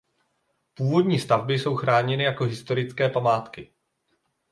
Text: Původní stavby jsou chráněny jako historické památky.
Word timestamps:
Původní 0.73 1.19
stavby 1.19 1.59
jsou 1.59 1.75
chráněny 1.75 2.23
jako 2.23 2.43
historické 2.45 3.09
památky. 3.09 3.71